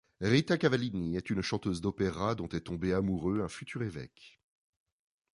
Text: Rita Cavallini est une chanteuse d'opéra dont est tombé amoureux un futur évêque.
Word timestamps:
Rita 0.21 0.57
Cavallini 0.57 1.15
est 1.15 1.29
une 1.29 1.43
chanteuse 1.43 1.79
d'opéra 1.79 2.33
dont 2.33 2.47
est 2.49 2.61
tombé 2.65 2.91
amoureux 2.91 3.41
un 3.43 3.47
futur 3.47 3.83
évêque. 3.83 4.41